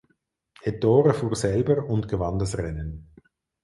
Ettore 0.63 1.13
fuhr 1.13 1.35
selber 1.35 1.85
und 1.87 2.07
gewann 2.07 2.39
das 2.39 2.57
Rennen. 2.57 3.11